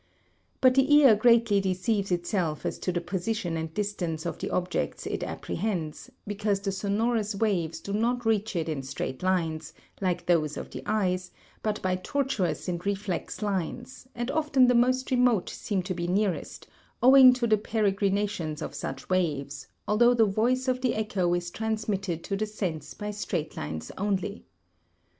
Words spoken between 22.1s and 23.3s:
to the sense by